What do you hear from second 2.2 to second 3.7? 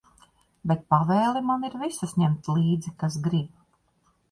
ņemt līdzi, kas grib.